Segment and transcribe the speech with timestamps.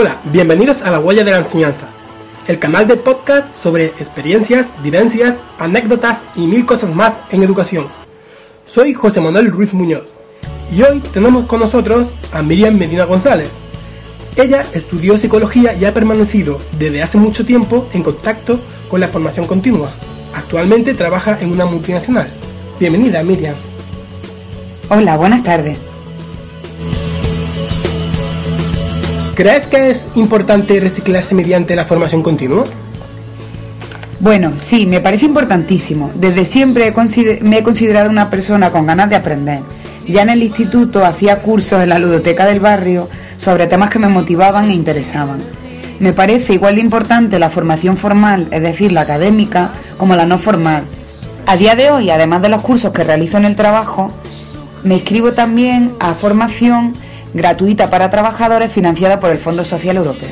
[0.00, 1.88] Hola, bienvenidos a La Huella de la Enseñanza,
[2.46, 7.88] el canal de podcast sobre experiencias, vivencias, anécdotas y mil cosas más en educación.
[8.64, 10.04] Soy José Manuel Ruiz Muñoz
[10.70, 13.50] y hoy tenemos con nosotros a Miriam Medina González.
[14.36, 19.48] Ella estudió psicología y ha permanecido desde hace mucho tiempo en contacto con la formación
[19.48, 19.90] continua.
[20.32, 22.28] Actualmente trabaja en una multinacional.
[22.78, 23.56] Bienvenida, Miriam.
[24.90, 25.87] Hola, buenas tardes.
[29.38, 32.64] ¿Crees que es importante reciclarse mediante la formación continua?
[34.18, 36.10] Bueno, sí, me parece importantísimo.
[36.16, 36.92] Desde siempre
[37.42, 39.60] me he considerado una persona con ganas de aprender.
[40.08, 44.08] Ya en el instituto hacía cursos en la ludoteca del barrio sobre temas que me
[44.08, 45.38] motivaban e interesaban.
[46.00, 50.40] Me parece igual de importante la formación formal, es decir, la académica, como la no
[50.40, 50.82] formal.
[51.46, 54.12] A día de hoy, además de los cursos que realizo en el trabajo,
[54.82, 56.94] me inscribo también a formación
[57.34, 60.28] gratuita para trabajadores financiada por el Fondo Social Europeo.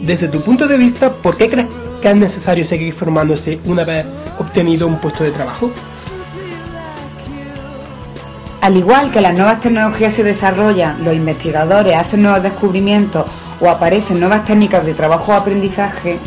[0.00, 1.66] Desde tu punto de vista, ¿por qué crees
[2.00, 4.06] que es necesario seguir formándose una vez
[4.38, 5.70] obtenido un puesto de trabajo?
[8.60, 13.26] Al igual que las nuevas tecnologías se desarrollan, los investigadores hacen nuevos descubrimientos
[13.60, 16.18] o aparecen nuevas técnicas de trabajo o aprendizaje,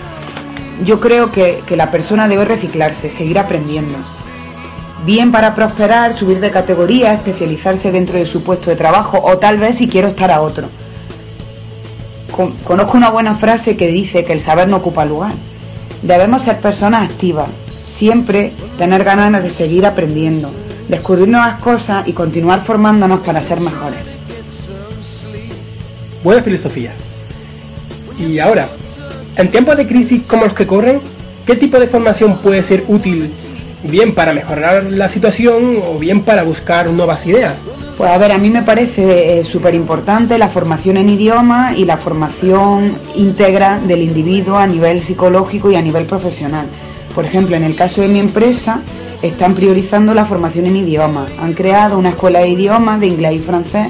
[0.83, 3.97] yo creo que, que la persona debe reciclarse, seguir aprendiendo
[5.05, 9.57] bien para prosperar, subir de categoría, especializarse dentro de su puesto de trabajo o tal
[9.57, 10.69] vez si quiero estar a otro.
[12.63, 15.33] Conozco una buena frase que dice que el saber no ocupa lugar.
[16.01, 17.47] Debemos ser personas activas,
[17.85, 20.51] siempre tener ganas de seguir aprendiendo,
[20.87, 23.99] descubrir nuevas cosas y continuar formándonos para ser mejores.
[26.23, 26.93] Buena filosofía.
[28.17, 28.67] Y ahora,
[29.37, 31.01] en tiempos de crisis como los que corren,
[31.45, 33.31] ¿qué tipo de formación puede ser útil
[33.83, 37.55] bien para mejorar la situación o bien para buscar nuevas ideas.
[37.97, 41.85] Pues a ver, a mí me parece eh, súper importante la formación en idioma y
[41.85, 46.65] la formación íntegra del individuo a nivel psicológico y a nivel profesional.
[47.13, 48.81] Por ejemplo, en el caso de mi empresa,
[49.21, 51.27] están priorizando la formación en idioma.
[51.39, 53.87] Han creado una escuela de idiomas de inglés y francés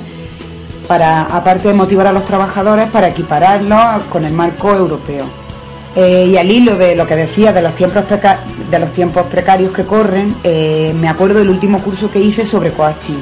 [0.87, 5.42] para, aparte de motivar a los trabajadores, para equipararlos con el marco europeo.
[5.95, 10.93] Eh, y al hilo de lo que decía de los tiempos, precarios que corren, eh,
[10.99, 13.21] me acuerdo del último curso que hice sobre coaching.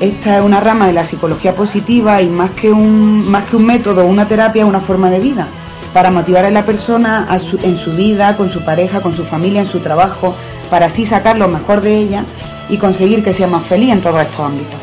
[0.00, 3.66] Esta es una rama de la psicología positiva y más que un, más que un
[3.66, 5.48] método, una terapia, una forma de vida
[5.96, 7.26] para motivar a la persona
[7.62, 10.34] en su vida, con su pareja, con su familia, en su trabajo,
[10.68, 12.24] para así sacar lo mejor de ella
[12.68, 14.78] y conseguir que sea más feliz en todos estos ámbitos.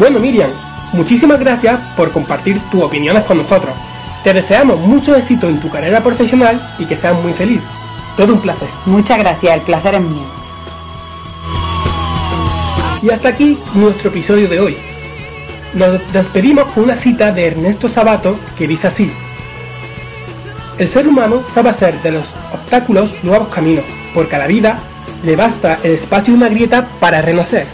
[0.00, 0.50] Bueno, Miriam,
[0.92, 3.71] muchísimas gracias por compartir tus opiniones con nosotros.
[4.24, 7.60] Te deseamos mucho éxito en tu carrera profesional y que seas muy feliz.
[8.16, 8.68] Todo un placer.
[8.86, 10.22] Muchas gracias, el placer es mío.
[13.02, 14.76] Y hasta aquí nuestro episodio de hoy.
[15.74, 19.10] Nos despedimos con una cita de Ernesto Sabato que dice así.
[20.78, 23.84] El ser humano sabe hacer de los obstáculos nuevos caminos,
[24.14, 24.78] porque a la vida
[25.24, 27.66] le basta el espacio de una grieta para renacer.